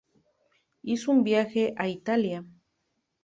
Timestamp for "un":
1.11-1.23